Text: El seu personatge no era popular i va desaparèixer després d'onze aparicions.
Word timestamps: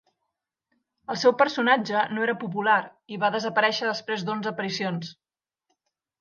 El 1.13 1.19
seu 1.23 1.35
personatge 1.41 2.01
no 2.13 2.23
era 2.29 2.35
popular 2.45 2.79
i 3.17 3.21
va 3.25 3.31
desaparèixer 3.37 3.87
després 3.91 4.25
d'onze 4.31 4.53
aparicions. 4.55 5.13